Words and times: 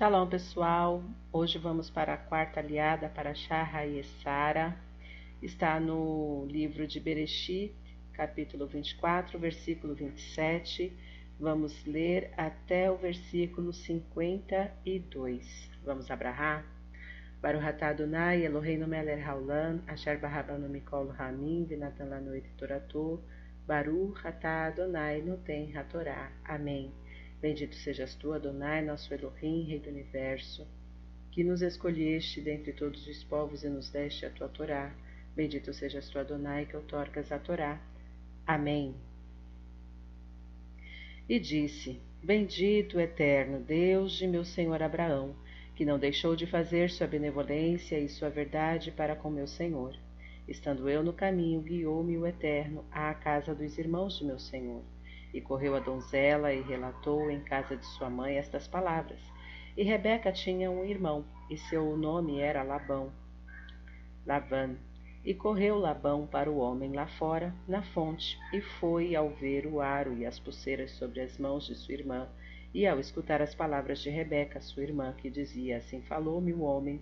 Shalom, 0.00 0.30
pessoal. 0.30 1.04
Hoje 1.30 1.58
vamos 1.58 1.90
para 1.90 2.14
a 2.14 2.16
quarta 2.16 2.58
aliada 2.60 3.10
para 3.10 3.34
Shahra 3.34 3.84
e 3.84 4.02
Sara. 4.02 4.74
Está 5.42 5.78
no 5.78 6.46
livro 6.48 6.86
de 6.86 6.98
Bereshit, 6.98 7.74
capítulo 8.14 8.66
24, 8.66 9.38
versículo 9.38 9.94
27. 9.94 10.90
Vamos 11.38 11.84
ler 11.84 12.32
até 12.38 12.90
o 12.90 12.96
versículo 12.96 13.74
52. 13.74 15.70
Vamos 15.84 16.10
abrahar? 16.10 16.64
Baruch 17.42 17.82
Adonai, 17.82 18.42
Eloheinu 18.42 18.86
melech 18.86 19.22
haolam, 19.22 19.82
asher 19.86 20.18
barabanu 20.18 20.66
mikol 20.70 21.14
hamim, 21.18 21.66
venatan 21.66 22.08
lanu 22.08 22.34
et 22.34 22.48
toratu, 22.56 23.20
Baruch 23.66 24.24
Adonai, 24.24 25.20
noten 25.20 25.76
hatorá. 25.76 26.32
Amém. 26.42 26.90
Bendito 27.40 27.74
sejas 27.74 28.14
tu, 28.14 28.34
Adonai, 28.34 28.84
nosso 28.84 29.14
Elohim, 29.14 29.62
Rei 29.62 29.78
do 29.78 29.88
Universo, 29.88 30.68
que 31.32 31.42
nos 31.42 31.62
escolheste 31.62 32.38
dentre 32.42 32.70
todos 32.74 33.06
os 33.06 33.24
povos 33.24 33.64
e 33.64 33.68
nos 33.70 33.88
deste 33.88 34.26
a 34.26 34.30
tua 34.30 34.46
Torá. 34.46 34.94
Bendito 35.34 35.72
sejas 35.72 36.10
tu, 36.10 36.18
Adonai, 36.18 36.66
que 36.66 36.76
outorgas 36.76 37.32
a 37.32 37.38
Torá. 37.38 37.80
Amém. 38.46 38.94
E 41.26 41.40
disse: 41.40 41.98
Bendito 42.22 43.00
eterno 43.00 43.58
Deus 43.60 44.12
de 44.12 44.26
meu 44.26 44.44
senhor 44.44 44.82
Abraão, 44.82 45.34
que 45.74 45.86
não 45.86 45.98
deixou 45.98 46.36
de 46.36 46.46
fazer 46.46 46.90
sua 46.90 47.06
benevolência 47.06 47.98
e 47.98 48.06
sua 48.06 48.28
verdade 48.28 48.92
para 48.92 49.16
com 49.16 49.30
meu 49.30 49.46
senhor. 49.46 49.96
Estando 50.46 50.90
eu 50.90 51.02
no 51.02 51.14
caminho, 51.14 51.62
guiou-me 51.62 52.18
o 52.18 52.26
Eterno 52.26 52.84
à 52.90 53.14
casa 53.14 53.54
dos 53.54 53.78
irmãos 53.78 54.18
de 54.18 54.26
meu 54.26 54.38
senhor 54.38 54.82
e 55.32 55.40
correu 55.40 55.76
a 55.76 55.80
donzela 55.80 56.52
e 56.52 56.60
relatou 56.60 57.30
em 57.30 57.40
casa 57.40 57.76
de 57.76 57.86
sua 57.86 58.10
mãe 58.10 58.36
estas 58.36 58.66
palavras. 58.66 59.20
E 59.76 59.82
Rebeca 59.82 60.32
tinha 60.32 60.70
um 60.70 60.84
irmão, 60.84 61.24
e 61.48 61.56
seu 61.56 61.96
nome 61.96 62.40
era 62.40 62.62
Labão. 62.62 63.12
Lavan. 64.26 64.76
E 65.24 65.34
correu 65.34 65.78
Labão 65.78 66.26
para 66.26 66.50
o 66.50 66.58
homem 66.58 66.92
lá 66.92 67.06
fora, 67.06 67.54
na 67.68 67.82
fonte, 67.82 68.38
e 68.52 68.60
foi 68.60 69.14
ao 69.14 69.30
ver 69.30 69.66
o 69.66 69.80
aro 69.80 70.16
e 70.16 70.26
as 70.26 70.38
pulseiras 70.38 70.90
sobre 70.92 71.20
as 71.20 71.38
mãos 71.38 71.66
de 71.66 71.74
sua 71.74 71.94
irmã, 71.94 72.28
e 72.72 72.86
ao 72.86 72.98
escutar 72.98 73.40
as 73.42 73.54
palavras 73.54 74.00
de 74.00 74.10
Rebeca, 74.10 74.60
sua 74.60 74.82
irmã, 74.82 75.14
que 75.16 75.30
dizia: 75.30 75.76
Assim 75.76 76.02
falou-me 76.02 76.52
o 76.52 76.62
homem, 76.62 77.00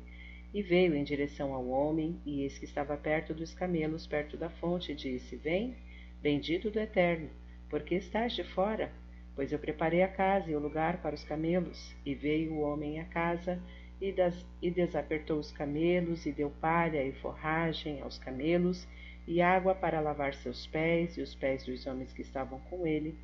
e 0.53 0.63
veio 0.63 0.95
em 0.95 1.05
direção 1.05 1.55
ao 1.55 1.67
homem, 1.69 2.21
e 2.27 2.43
eis 2.43 2.59
que 2.59 2.65
estava 2.65 2.97
perto 2.97 3.33
dos 3.33 3.55
camelos, 3.55 4.07
perto 4.07 4.37
da 4.37 4.51
fonte, 4.51 4.93
e 4.93 4.97
disse: 4.97 5.37
Vem, 5.37 5.77
bendito 6.21 6.71
do 6.71 6.79
Eterno 6.79 7.31
porque 7.69 7.95
estás 7.95 8.33
de 8.33 8.45
fora? 8.45 8.91
Pois 9.35 9.53
eu 9.53 9.59
preparei 9.59 10.03
a 10.03 10.09
casa 10.09 10.51
e 10.51 10.57
o 10.57 10.59
lugar 10.59 11.01
para 11.01 11.15
os 11.15 11.23
camelos. 11.23 11.95
E 12.05 12.15
veio 12.15 12.55
o 12.55 12.61
homem 12.61 12.99
à 12.99 13.05
casa 13.05 13.61
e, 14.01 14.13
das, 14.13 14.47
e 14.61 14.71
desapertou 14.71 15.39
os 15.39 15.51
camelos, 15.53 16.27
e 16.27 16.33
deu 16.33 16.51
palha 16.51 17.05
e 17.05 17.13
forragem 17.13 18.01
aos 18.01 18.19
camelos, 18.19 18.87
e 19.27 19.43
água 19.43 19.75
para 19.75 20.01
lavar 20.01 20.35
seus 20.35 20.67
pés 20.67 21.17
e 21.17 21.21
os 21.21 21.35
pés 21.35 21.65
dos 21.65 21.87
homens 21.87 22.13
que 22.13 22.23
estavam 22.23 22.59
com 22.61 22.87
ele. 22.87 23.15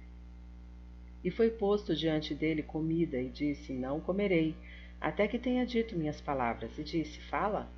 E 1.22 1.30
foi 1.30 1.50
posto 1.50 1.96
diante 1.96 2.34
dele 2.34 2.62
comida, 2.62 3.18
e 3.20 3.30
disse: 3.30 3.72
Não 3.72 4.00
comerei, 4.00 4.54
até 5.00 5.26
que 5.26 5.38
tenha 5.38 5.64
dito 5.64 5.96
minhas 5.96 6.20
palavras. 6.20 6.78
E 6.78 6.84
disse: 6.84 7.20
Fala. 7.22 7.72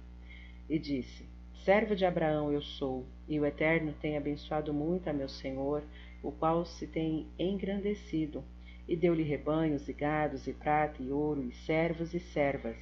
E 0.69 0.79
disse: 0.79 1.25
Servo 1.65 1.95
de 1.95 2.05
Abraão 2.05 2.53
eu 2.53 2.63
sou, 2.63 3.05
e 3.29 3.39
o 3.39 3.47
Eterno 3.47 3.93
tem 4.01 4.17
abençoado 4.17 4.75
muito 4.75 5.09
a 5.09 5.13
meu 5.13 5.29
senhor, 5.29 5.83
o 6.23 6.33
qual 6.33 6.65
se 6.65 6.87
tem 6.87 7.27
engrandecido, 7.39 8.43
e 8.89 8.97
deu-lhe 8.97 9.23
rebanhos 9.23 9.89
e 9.89 9.93
gados, 9.93 10.47
e 10.47 10.53
prata 10.53 11.03
e 11.03 11.11
ouro, 11.11 11.43
e 11.45 11.53
servos 11.53 12.15
e 12.15 12.21
servas, 12.21 12.77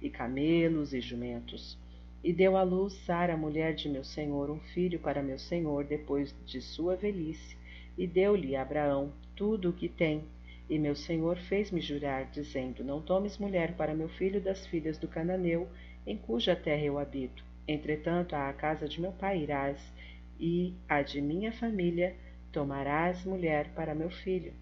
e 0.00 0.08
camelos 0.08 0.94
e 0.94 1.00
jumentos. 1.00 1.78
E 2.22 2.32
deu 2.32 2.56
à 2.56 2.62
luz 2.62 2.92
Sara, 3.06 3.36
mulher 3.36 3.74
de 3.74 3.88
meu 3.88 4.04
senhor, 4.04 4.50
um 4.50 4.60
filho 4.60 4.98
para 4.98 5.22
meu 5.22 5.38
senhor, 5.38 5.84
depois 5.84 6.34
de 6.44 6.60
sua 6.60 6.94
velhice, 6.94 7.56
e 7.96 8.06
deu-lhe 8.06 8.54
Abraão 8.54 9.12
tudo 9.34 9.70
o 9.70 9.72
que 9.72 9.88
tem. 9.88 10.24
E 10.68 10.78
meu 10.78 10.94
senhor 10.94 11.36
fez-me 11.36 11.80
jurar, 11.80 12.30
dizendo: 12.30 12.84
Não 12.84 13.00
tomes 13.00 13.38
mulher 13.38 13.74
para 13.74 13.94
meu 13.94 14.08
filho 14.08 14.40
das 14.40 14.66
filhas 14.66 14.98
do 14.98 15.08
cananeu, 15.08 15.68
em 16.06 16.16
cuja 16.16 16.54
terra 16.54 16.84
eu 16.84 16.98
habito. 16.98 17.42
Entretanto, 17.66 18.34
à 18.34 18.52
casa 18.52 18.86
de 18.86 19.00
meu 19.00 19.12
pai 19.12 19.42
irás, 19.42 19.80
e 20.38 20.74
a 20.88 21.02
de 21.02 21.20
minha 21.20 21.52
família 21.52 22.14
Tomarás 22.52 23.24
mulher 23.24 23.68
para 23.76 23.94
meu 23.94 24.10
filho. 24.10 24.52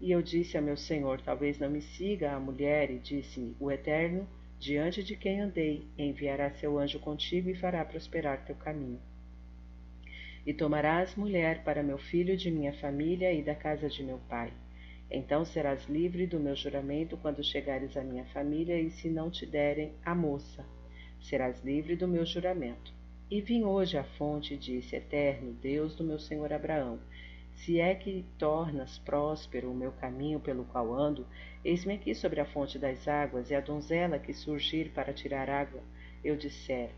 E 0.00 0.12
eu 0.12 0.22
disse 0.22 0.56
a 0.56 0.62
meu 0.62 0.76
senhor: 0.76 1.20
Talvez 1.20 1.58
não 1.58 1.68
me 1.68 1.82
siga 1.82 2.32
a 2.32 2.38
mulher, 2.38 2.88
e 2.88 3.00
disse-me: 3.00 3.56
O 3.58 3.68
Eterno, 3.68 4.28
diante 4.60 5.02
de 5.02 5.16
quem 5.16 5.40
andei, 5.40 5.88
enviará 5.98 6.50
seu 6.52 6.78
anjo 6.78 7.00
contigo 7.00 7.50
e 7.50 7.54
fará 7.56 7.84
prosperar 7.84 8.44
teu 8.44 8.54
caminho. 8.54 9.00
E 10.46 10.54
tomarás 10.54 11.16
mulher 11.16 11.64
para 11.64 11.82
meu 11.82 11.98
filho 11.98 12.36
de 12.36 12.48
minha 12.48 12.72
família 12.74 13.32
e 13.32 13.42
da 13.42 13.56
casa 13.56 13.88
de 13.88 14.04
meu 14.04 14.18
pai. 14.28 14.52
Então 15.10 15.44
serás 15.44 15.84
livre 15.88 16.28
do 16.28 16.38
meu 16.38 16.54
juramento 16.54 17.16
quando 17.16 17.42
chegares 17.42 17.96
à 17.96 18.04
minha 18.04 18.24
família, 18.26 18.80
e 18.80 18.88
se 18.90 19.08
não 19.08 19.32
te 19.32 19.44
derem 19.44 19.94
a 20.04 20.14
moça, 20.14 20.64
serás 21.20 21.60
livre 21.64 21.96
do 21.96 22.06
meu 22.06 22.24
juramento. 22.24 22.94
E 23.28 23.40
vim 23.40 23.64
hoje 23.64 23.98
à 23.98 24.04
fonte 24.04 24.56
disse: 24.56 24.94
Eterno 24.94 25.52
Deus 25.54 25.96
do 25.96 26.04
meu 26.04 26.18
senhor 26.18 26.52
Abraão, 26.52 27.00
se 27.56 27.80
é 27.80 27.94
que 27.94 28.24
tornas 28.38 28.98
próspero 28.98 29.70
o 29.70 29.74
meu 29.74 29.90
caminho 29.92 30.38
pelo 30.38 30.64
qual 30.64 30.92
ando, 30.92 31.26
eis-me 31.64 31.94
aqui 31.94 32.14
sobre 32.14 32.38
a 32.40 32.44
fonte 32.44 32.78
das 32.78 33.08
águas, 33.08 33.50
e 33.50 33.54
a 33.54 33.60
donzela 33.60 34.18
que 34.18 34.32
surgir 34.32 34.90
para 34.90 35.12
tirar 35.12 35.48
água, 35.48 35.82
eu 36.22 36.36
disser: 36.36 36.90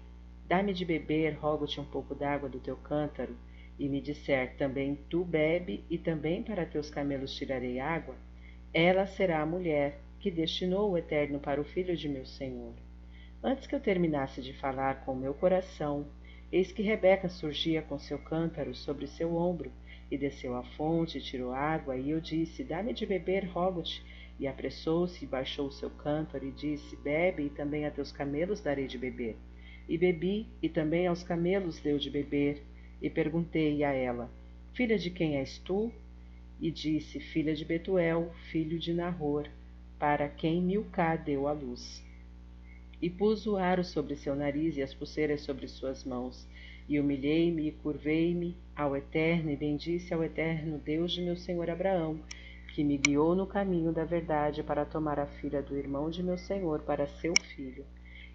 Dá-me 0.47 0.73
de 0.73 0.85
beber, 0.85 1.35
rogo-te 1.35 1.81
um 1.81 1.85
pouco 1.85 2.15
d'água 2.15 2.49
do 2.49 2.59
teu 2.59 2.77
cântaro, 2.77 3.37
e 3.79 3.89
me 3.89 4.01
disser: 4.01 4.57
Também 4.57 4.97
tu 5.09 5.25
bebe, 5.25 5.85
e 5.89 5.97
também 5.97 6.43
para 6.43 6.67
teus 6.67 6.91
camelos 6.91 7.35
tirarei 7.35 7.79
água, 7.79 8.17
ela 8.75 9.07
será 9.07 9.41
a 9.41 9.47
mulher 9.47 10.01
que 10.19 10.31
destinou 10.31 10.91
o 10.91 10.99
Eterno 10.99 11.39
para 11.39 11.61
o 11.61 11.65
filho 11.65 11.97
de 11.97 12.09
meu 12.09 12.27
senhor. 12.27 12.75
Antes 13.43 13.67
que 13.67 13.75
eu 13.75 13.81
terminasse 13.81 14.43
de 14.43 14.53
falar 14.53 15.05
com 15.05 15.13
o 15.13 15.17
meu 15.17 15.33
coração, 15.33 16.07
eis 16.51 16.73
que 16.73 16.83
Rebeca 16.83 17.29
surgia 17.29 17.81
com 17.83 17.99
seu 17.99 18.19
cântaro 18.19 18.75
sobre 18.75 19.07
seu 19.07 19.37
ombro, 19.37 19.71
e 20.11 20.17
desceu 20.17 20.57
à 20.57 20.63
fonte, 20.63 21.21
tirou 21.21 21.53
água, 21.53 21.97
e 21.97 22.11
eu 22.11 22.21
disse: 22.21 22.65
Dá-me 22.65 22.93
de 22.93 23.05
beber, 23.05 23.45
rogo-te. 23.45 24.03
E 24.41 24.47
apressou-se 24.47 25.25
e 25.25 25.29
baixou 25.29 25.67
o 25.67 25.73
seu 25.73 25.91
cântaro, 25.91 26.47
e 26.47 26.51
disse: 26.51 26.97
Bebe, 26.97 27.45
e 27.45 27.51
também 27.51 27.85
a 27.85 27.91
teus 27.91 28.13
camelos 28.13 28.61
darei 28.61 28.87
de 28.87 28.97
beber. 28.97 29.37
E 29.89 29.99
bebi, 29.99 30.47
e 30.63 30.69
também 30.69 31.07
aos 31.07 31.23
camelos 31.23 31.81
deu 31.81 31.99
de 31.99 32.11
beber. 32.11 32.63
E 33.03 33.11
perguntei 33.11 33.85
a 33.85 33.93
ela: 33.93 34.31
Filha 34.75 34.99
de 34.99 35.11
quem 35.11 35.37
és 35.37 35.59
tu? 35.59 35.93
E 36.61 36.71
disse: 36.71 37.21
Filha 37.21 37.55
de 37.55 37.65
Betuel, 37.65 38.33
filho 38.51 38.79
de 38.79 38.93
Nahor, 38.93 39.49
para 39.99 40.29
quem 40.29 40.63
Milcá 40.63 41.17
deu 41.17 41.47
a 41.47 41.53
luz. 41.53 42.03
E 43.01 43.09
pus 43.09 43.47
o 43.47 43.57
aro 43.57 43.85
sobre 43.85 44.17
seu 44.17 44.35
nariz 44.35 44.77
e 44.77 44.83
as 44.83 44.93
pulseiras 44.93 45.43
sobre 45.43 45.69
suas 45.69 46.05
mãos. 46.05 46.49
E 46.89 46.99
humilhei-me 46.99 47.69
e 47.69 47.73
curvei-me 47.73 48.57
ao 48.75 48.97
Eterno 48.97 49.51
e 49.51 49.57
bendisse 49.57 50.13
ao 50.13 50.25
Eterno 50.25 50.79
Deus 50.79 51.13
de 51.13 51.23
meu 51.23 51.37
senhor 51.37 51.71
Abraão, 51.71 52.21
que 52.75 52.83
me 52.83 52.97
guiou 52.97 53.37
no 53.37 53.47
caminho 53.47 53.93
da 53.93 54.05
verdade 54.05 54.63
para 54.63 54.85
tomar 54.85 55.19
a 55.19 55.27
filha 55.27 55.63
do 55.63 55.77
irmão 55.77 56.11
de 56.11 56.23
meu 56.23 56.39
senhor 56.39 56.81
para 56.81 57.07
seu 57.07 57.35
filho. 57.55 57.85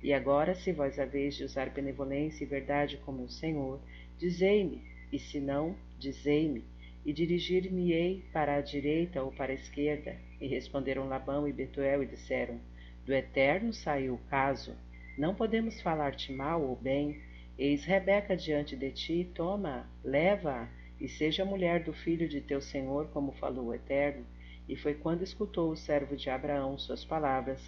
E 0.01 0.13
agora, 0.13 0.53
se 0.53 0.71
vós 0.71 0.99
haveis 0.99 1.35
de 1.35 1.43
usar 1.43 1.69
benevolência 1.69 2.43
e 2.43 2.47
verdade 2.47 2.97
com 3.05 3.11
meu 3.11 3.29
senhor, 3.29 3.79
dizei-me, 4.17 4.81
e 5.11 5.17
se 5.17 5.39
não, 5.39 5.75
dizei-me, 5.97 6.63
e 7.05 7.11
dirigir-me-ei 7.11 8.23
para 8.31 8.55
a 8.55 8.61
direita 8.61 9.23
ou 9.23 9.31
para 9.31 9.51
a 9.51 9.55
esquerda. 9.55 10.15
E 10.39 10.47
responderam 10.47 11.07
Labão 11.07 11.47
e 11.47 11.53
Betuel 11.53 12.03
e 12.03 12.05
disseram: 12.05 12.59
Do 13.05 13.13
Eterno 13.13 13.73
saiu 13.73 14.15
o 14.15 14.29
caso. 14.29 14.75
Não 15.17 15.35
podemos 15.35 15.81
falar-te 15.81 16.31
mal 16.31 16.61
ou 16.61 16.75
bem, 16.75 17.21
Eis 17.57 17.85
Rebeca 17.85 18.35
diante 18.35 18.75
de 18.75 18.91
ti, 18.91 19.31
toma, 19.35 19.87
leva-a, 20.03 20.67
e 20.99 21.07
seja 21.07 21.45
mulher 21.45 21.83
do 21.83 21.93
filho 21.93 22.27
de 22.27 22.41
teu 22.41 22.59
senhor, 22.61 23.09
como 23.09 23.31
falou 23.33 23.67
o 23.67 23.73
Eterno. 23.73 24.25
E 24.67 24.75
foi 24.75 24.95
quando 24.95 25.21
escutou 25.21 25.69
o 25.69 25.75
servo 25.75 26.15
de 26.15 26.29
Abraão 26.29 26.77
suas 26.79 27.05
palavras, 27.05 27.61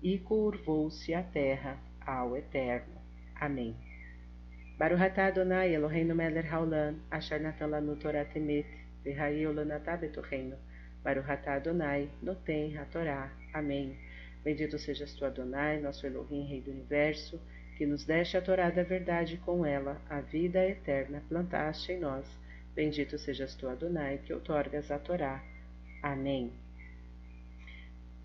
e 0.00 0.18
curvou-se 0.18 1.12
a 1.12 1.22
terra 1.22 1.76
ao 2.00 2.36
Eterno. 2.36 3.00
Amém. 3.34 3.74
Baruch 4.78 5.02
atah 5.02 5.26
Adonai 5.26 5.74
Eloheinu 5.74 6.14
melech 6.14 6.48
haolam, 6.48 7.00
asher 7.10 7.40
natan 7.40 7.68
lanu 7.68 7.96
Torah 7.96 8.24
temet, 8.24 8.66
v'hayeu 9.04 9.52
lanatah 9.52 9.96
betocheinu. 9.96 10.56
Baruch 11.02 11.30
atah 11.30 11.54
Adonai, 11.54 12.08
noten 12.22 12.76
hatorá. 12.76 13.32
Amém. 13.52 13.96
Bendito 14.44 14.78
sejas 14.78 15.14
tu, 15.14 15.24
Adonai, 15.24 15.80
nosso 15.80 16.06
Elohim, 16.06 16.46
Rei 16.46 16.60
do 16.60 16.70
Universo, 16.70 17.40
que 17.76 17.86
nos 17.86 18.04
deste 18.04 18.36
a 18.36 18.42
Torá 18.42 18.70
da 18.70 18.82
verdade 18.82 19.36
com 19.38 19.64
ela, 19.64 20.00
a 20.08 20.20
vida 20.20 20.64
eterna 20.66 21.22
plantaste 21.28 21.92
em 21.92 22.00
nós. 22.00 22.26
Bendito 22.74 23.18
sejas 23.18 23.54
tu, 23.54 23.68
Adonai, 23.68 24.18
que 24.18 24.32
outorgas 24.32 24.90
a 24.90 24.98
Torá. 24.98 25.42
Amém. 26.02 26.52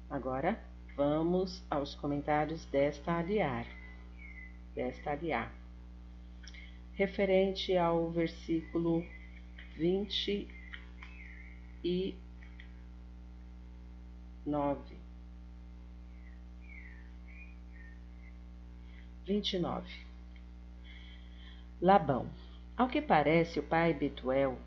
Agora, 0.10 0.58
Vamos 0.98 1.64
aos 1.70 1.94
comentários 1.94 2.66
desta 2.66 3.20
aliar. 3.20 3.68
Desta 4.74 5.12
aliar. 5.12 5.54
Referente 6.94 7.78
ao 7.78 8.10
versículo 8.10 9.06
20 9.76 10.48
29. 19.28 19.86
Labão. 21.82 22.30
Ao 22.78 22.88
que 22.88 23.02
parece, 23.02 23.60
o 23.60 23.64
pai 23.64 23.94
Betuel 23.94 24.58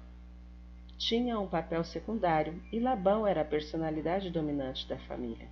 tinha 0.99 1.41
um 1.41 1.47
papel 1.47 1.83
secundário 1.83 2.63
e 2.71 2.79
Labão 2.79 3.27
era 3.27 3.41
a 3.41 3.45
personalidade 3.45 4.29
dominante 4.29 4.87
da 4.87 4.99
família. 4.99 5.49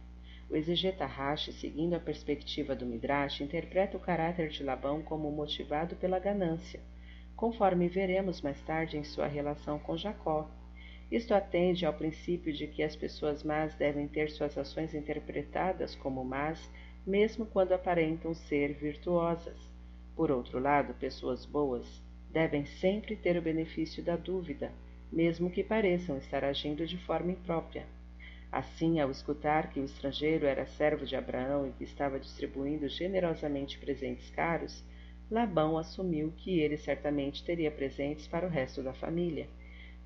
O 0.50 0.56
exegeta 0.56 1.06
Rashi, 1.06 1.54
seguindo 1.54 1.94
a 1.94 2.00
perspectiva 2.00 2.76
do 2.76 2.84
Midrash, 2.84 3.40
interpreta 3.40 3.96
o 3.96 4.00
caráter 4.00 4.50
de 4.50 4.62
Labão 4.62 5.00
como 5.00 5.32
motivado 5.32 5.96
pela 5.96 6.18
ganância, 6.18 6.80
conforme 7.34 7.88
veremos 7.88 8.42
mais 8.42 8.60
tarde 8.60 8.98
em 8.98 9.04
sua 9.04 9.26
relação 9.26 9.78
com 9.78 9.96
Jacó. 9.96 10.50
Isto 11.10 11.32
atende 11.32 11.86
ao 11.86 11.94
princípio 11.94 12.52
de 12.52 12.66
que 12.66 12.82
as 12.82 12.94
pessoas 12.94 13.42
más 13.42 13.74
devem 13.74 14.06
ter 14.06 14.30
suas 14.30 14.58
ações 14.58 14.92
interpretadas 14.92 15.96
como 15.96 16.22
más, 16.22 16.70
mesmo 17.08 17.46
quando 17.46 17.72
aparentam 17.72 18.34
ser 18.34 18.74
virtuosas. 18.74 19.56
Por 20.14 20.30
outro 20.30 20.58
lado, 20.58 20.92
pessoas 20.92 21.46
boas 21.46 22.02
devem 22.30 22.66
sempre 22.66 23.16
ter 23.16 23.34
o 23.38 23.40
benefício 23.40 24.02
da 24.02 24.14
dúvida, 24.14 24.70
mesmo 25.10 25.50
que 25.50 25.64
pareçam 25.64 26.18
estar 26.18 26.44
agindo 26.44 26.86
de 26.86 26.98
forma 26.98 27.32
imprópria. 27.32 27.86
Assim, 28.52 29.00
ao 29.00 29.10
escutar 29.10 29.70
que 29.70 29.80
o 29.80 29.84
estrangeiro 29.84 30.44
era 30.44 30.66
servo 30.66 31.06
de 31.06 31.16
Abraão 31.16 31.66
e 31.66 31.72
que 31.72 31.84
estava 31.84 32.20
distribuindo 32.20 32.86
generosamente 32.90 33.78
presentes 33.78 34.28
caros, 34.28 34.84
Labão 35.30 35.78
assumiu 35.78 36.30
que 36.36 36.60
ele 36.60 36.76
certamente 36.76 37.42
teria 37.42 37.70
presentes 37.70 38.26
para 38.26 38.46
o 38.46 38.50
resto 38.50 38.82
da 38.82 38.92
família. 38.92 39.48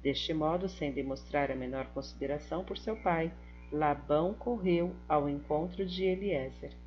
Deste 0.01 0.33
modo, 0.33 0.69
sem 0.69 0.93
demonstrar 0.93 1.51
a 1.51 1.57
menor 1.57 1.87
consideração 1.87 2.65
por 2.65 2.79
seu 2.79 2.95
pai, 2.95 3.33
Labão 3.73 4.35
correu 4.35 4.95
ao 5.09 5.29
encontro 5.29 5.85
de 5.85 6.05
Eliezer. 6.05 6.81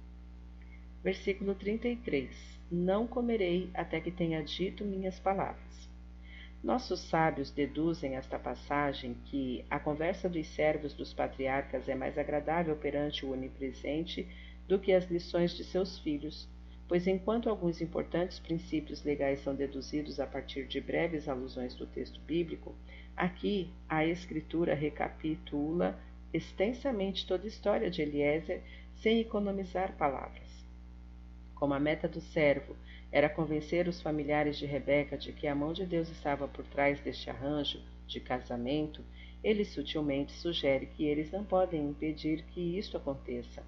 Versículo 1.06 1.54
33 1.54 2.28
Não 2.72 3.06
comerei 3.06 3.70
até 3.76 4.02
que 4.02 4.10
tenha 4.10 4.44
dito 4.44 4.84
minhas 4.84 5.20
palavras. 5.20 5.88
Nossos 6.64 7.00
sábios 7.00 7.52
deduzem 7.52 8.16
esta 8.16 8.40
passagem 8.40 9.16
que 9.26 9.64
a 9.70 9.78
conversa 9.78 10.28
dos 10.28 10.48
servos 10.48 10.96
dos 10.96 11.14
patriarcas 11.14 11.88
é 11.88 11.94
mais 11.94 12.18
agradável 12.18 12.76
perante 12.76 13.24
o 13.24 13.34
onipresente 13.34 14.28
do 14.68 14.80
que 14.80 14.94
as 14.94 15.06
lições 15.06 15.56
de 15.56 15.64
seus 15.64 16.00
filhos, 16.00 16.50
pois 16.88 17.06
enquanto 17.06 17.52
alguns 17.52 17.82
importantes 17.82 18.40
princípios 18.40 19.04
legais 19.04 19.42
são 19.42 19.54
deduzidos 19.54 20.20
a 20.20 20.26
partir 20.26 20.66
de 20.66 20.82
breves 20.82 21.30
alusões 21.30 21.76
do 21.76 21.86
texto 21.86 22.20
bíblico, 22.22 22.74
aqui 23.16 23.70
a 23.88 24.04
escritura 24.04 24.74
recapitula 24.74 26.00
extensamente 26.34 27.28
toda 27.28 27.44
a 27.44 27.48
história 27.48 27.92
de 27.92 28.02
Eliezer 28.02 28.64
sem 28.96 29.20
economizar 29.20 29.96
palavras. 29.98 30.45
Como 31.56 31.74
a 31.74 31.80
meta 31.80 32.08
do 32.08 32.22
servo 32.22 32.76
era 33.12 33.30
convencer 33.30 33.88
os 33.88 34.02
familiares 34.02 34.58
de 34.58 34.66
Rebeca 34.66 35.18
de 35.18 35.32
que 35.32 35.48
a 35.48 35.56
mão 35.56 35.74
de 35.74 35.86
Deus 35.86 36.10
estava 36.10 36.48
por 36.48 36.66
trás 36.66 37.00
deste 37.00 37.30
arranjo 37.30 37.82
de 38.06 38.20
casamento, 38.20 39.04
ele 39.44 39.64
sutilmente 39.64 40.34
sugere 40.34 40.86
que 40.86 41.06
eles 41.06 41.32
não 41.32 41.44
podem 41.44 41.90
impedir 41.90 42.44
que 42.52 42.78
isto 42.78 42.98
aconteça. 42.98 43.64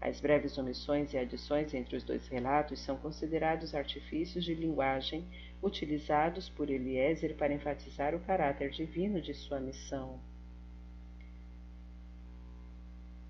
As 0.00 0.18
breves 0.18 0.56
omissões 0.56 1.12
e 1.12 1.18
adições 1.18 1.74
entre 1.74 1.96
os 1.96 2.02
dois 2.02 2.26
relatos 2.28 2.80
são 2.80 2.96
considerados 2.96 3.74
artifícios 3.74 4.44
de 4.44 4.54
linguagem 4.54 5.24
utilizados 5.62 6.48
por 6.48 6.70
Eliezer 6.70 7.34
para 7.34 7.52
enfatizar 7.52 8.14
o 8.14 8.20
caráter 8.20 8.70
divino 8.70 9.20
de 9.20 9.34
sua 9.34 9.60
missão. 9.60 10.18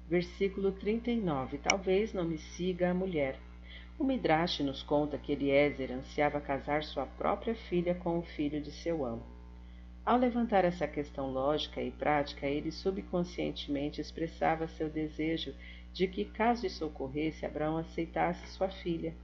Versículo 0.08 0.72
39. 0.72 1.58
Talvez 1.58 2.12
não 2.12 2.24
me 2.24 2.38
siga 2.38 2.90
a 2.90 2.94
mulher, 2.94 3.36
o 4.00 4.04
Midrash 4.04 4.60
nos 4.60 4.82
conta 4.82 5.18
que 5.18 5.32
Eliezer 5.32 5.92
ansiava 5.92 6.40
casar 6.40 6.82
sua 6.82 7.04
própria 7.04 7.54
filha 7.54 7.94
com 7.94 8.18
o 8.18 8.22
filho 8.22 8.58
de 8.58 8.72
seu 8.72 9.04
amo. 9.04 9.22
Ao 10.06 10.16
levantar 10.16 10.64
essa 10.64 10.88
questão 10.88 11.30
lógica 11.30 11.82
e 11.82 11.90
prática, 11.90 12.46
ele 12.46 12.72
subconscientemente 12.72 14.00
expressava 14.00 14.66
seu 14.68 14.88
desejo 14.88 15.54
de 15.92 16.08
que, 16.08 16.24
caso 16.24 16.66
isso 16.66 16.86
ocorresse, 16.86 17.44
Abraão 17.44 17.76
aceitasse 17.76 18.46
sua 18.46 18.70
filha. 18.70 19.14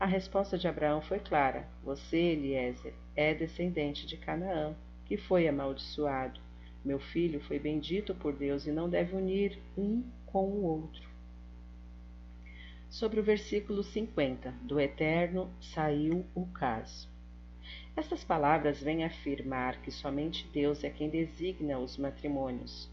A 0.00 0.06
resposta 0.06 0.56
de 0.56 0.66
Abraão 0.66 1.02
foi 1.02 1.18
clara: 1.18 1.68
Você, 1.84 2.16
Eliezer, 2.16 2.94
é 3.14 3.34
descendente 3.34 4.06
de 4.06 4.16
Canaã, 4.16 4.74
que 5.04 5.18
foi 5.18 5.46
amaldiçoado. 5.46 6.40
Meu 6.82 6.98
filho 6.98 7.38
foi 7.42 7.58
bendito 7.58 8.14
por 8.14 8.32
Deus 8.32 8.66
e 8.66 8.72
não 8.72 8.88
deve 8.88 9.14
unir 9.14 9.58
um 9.76 10.02
com 10.24 10.46
o 10.46 10.64
outro 10.64 11.11
sobre 12.92 13.18
o 13.18 13.22
versículo 13.22 13.82
50: 13.82 14.52
Do 14.62 14.78
Eterno 14.78 15.50
saiu 15.58 16.26
o 16.34 16.44
caso. 16.48 17.08
Estas 17.96 18.22
palavras 18.22 18.82
vêm 18.82 19.02
afirmar 19.02 19.80
que 19.80 19.90
somente 19.90 20.46
Deus 20.52 20.84
é 20.84 20.90
quem 20.90 21.08
designa 21.08 21.78
os 21.78 21.96
matrimônios. 21.96 22.90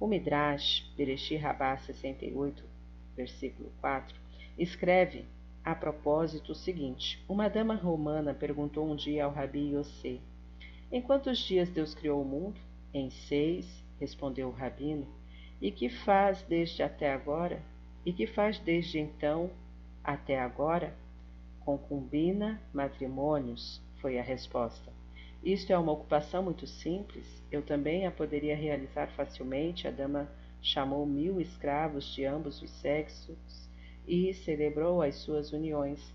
O 0.00 0.06
Midrash, 0.06 0.90
Bereshit 0.96 1.36
Rabá 1.36 1.76
68, 1.76 2.64
versículo 3.14 3.70
4, 3.82 4.16
escreve 4.58 5.26
a 5.62 5.74
propósito 5.74 6.52
o 6.52 6.54
seguinte: 6.54 7.22
Uma 7.28 7.48
dama 7.48 7.74
romana 7.74 8.32
perguntou 8.32 8.90
um 8.90 8.96
dia 8.96 9.26
ao 9.26 9.32
Rabi 9.32 9.74
Yosef: 9.74 10.18
Em 10.90 11.02
quantos 11.02 11.38
dias 11.40 11.68
Deus 11.68 11.94
criou 11.94 12.22
o 12.22 12.24
mundo? 12.24 12.58
Em 12.92 13.10
seis, 13.10 13.84
respondeu 14.00 14.48
o 14.48 14.52
rabino. 14.52 15.06
E 15.60 15.70
que 15.70 15.90
faz 15.90 16.42
desde 16.42 16.82
até 16.82 17.12
agora? 17.12 17.62
E 18.06 18.12
que 18.12 18.24
faz 18.24 18.60
desde 18.60 19.00
então 19.00 19.50
até 20.04 20.38
agora? 20.38 20.94
Concubina, 21.58 22.62
matrimônios, 22.72 23.82
foi 23.96 24.16
a 24.16 24.22
resposta. 24.22 24.92
Isto 25.42 25.72
é 25.72 25.78
uma 25.78 25.90
ocupação 25.90 26.40
muito 26.44 26.68
simples, 26.68 27.42
eu 27.50 27.62
também 27.62 28.06
a 28.06 28.12
poderia 28.12 28.54
realizar 28.54 29.08
facilmente. 29.08 29.88
A 29.88 29.90
dama 29.90 30.30
chamou 30.62 31.04
mil 31.04 31.40
escravos 31.40 32.14
de 32.14 32.24
ambos 32.24 32.62
os 32.62 32.70
sexos 32.70 33.68
e 34.06 34.32
celebrou 34.32 35.02
as 35.02 35.16
suas 35.16 35.52
uniões. 35.52 36.14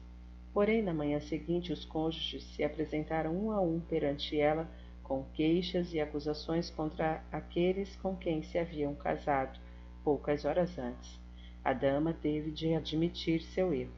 Porém, 0.54 0.82
na 0.82 0.94
manhã 0.94 1.20
seguinte, 1.20 1.74
os 1.74 1.84
cônjuges 1.84 2.44
se 2.56 2.64
apresentaram 2.64 3.36
um 3.36 3.52
a 3.52 3.60
um 3.60 3.82
perante 3.82 4.40
ela 4.40 4.66
com 5.04 5.26
queixas 5.34 5.94
e 5.94 6.00
acusações 6.00 6.70
contra 6.70 7.22
aqueles 7.32 7.98
com 7.98 8.16
quem 8.16 8.42
se 8.44 8.58
haviam 8.58 8.96
casado 8.96 9.60
poucas 10.06 10.46
horas 10.46 10.78
antes. 10.78 11.21
A 11.64 11.74
dama 11.74 12.12
teve 12.12 12.50
de 12.50 12.74
admitir 12.74 13.44
seu 13.44 13.72
erro. 13.72 13.94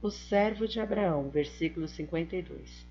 O 0.00 0.08
servo 0.08 0.68
de 0.68 0.78
Abraão, 0.78 1.28
versículo 1.28 1.88
52. 1.88 2.86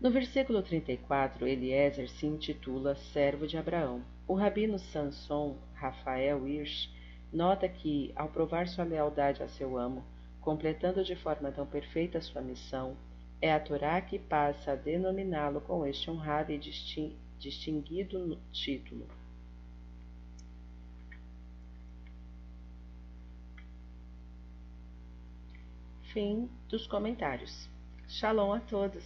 No 0.00 0.10
versículo 0.10 0.62
34, 0.62 1.46
Eliezer 1.48 2.08
se 2.08 2.26
intitula 2.26 2.94
servo 2.94 3.46
de 3.46 3.56
Abraão. 3.56 4.02
O 4.28 4.34
rabino 4.34 4.78
Sanson 4.78 5.56
Rafael 5.74 6.46
Hirsch 6.46 6.88
nota 7.32 7.68
que, 7.68 8.12
ao 8.14 8.28
provar 8.28 8.68
sua 8.68 8.84
lealdade 8.84 9.42
a 9.42 9.48
seu 9.48 9.76
amo, 9.76 10.04
completando 10.40 11.02
de 11.02 11.16
forma 11.16 11.50
tão 11.50 11.66
perfeita 11.66 12.20
sua 12.20 12.40
missão, 12.40 12.96
é 13.40 13.52
a 13.52 13.58
Torá 13.58 14.00
que 14.00 14.18
passa 14.18 14.72
a 14.72 14.76
denominá-lo 14.76 15.60
com 15.60 15.84
este 15.84 16.08
honrado 16.08 16.52
e 16.52 16.60
distinguido 17.38 18.38
título. 18.52 19.08
Fim 26.14 26.48
dos 26.68 26.86
comentários. 26.86 27.68
Shalom 28.06 28.52
a 28.52 28.60
todos! 28.60 29.02